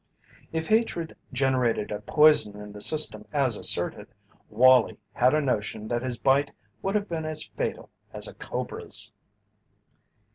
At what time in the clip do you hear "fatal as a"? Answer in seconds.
7.45-8.33